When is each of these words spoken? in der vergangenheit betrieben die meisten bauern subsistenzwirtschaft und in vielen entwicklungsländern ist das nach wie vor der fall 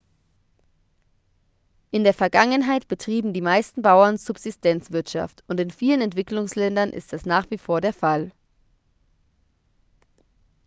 in 1.91 2.03
der 2.03 2.15
vergangenheit 2.15 2.87
betrieben 2.87 3.33
die 3.33 3.41
meisten 3.41 3.83
bauern 3.83 4.17
subsistenzwirtschaft 4.17 5.43
und 5.47 5.59
in 5.59 5.69
vielen 5.69 6.01
entwicklungsländern 6.01 6.89
ist 6.89 7.13
das 7.13 7.23
nach 7.27 7.51
wie 7.51 7.59
vor 7.59 7.81
der 7.81 7.93
fall 7.93 8.31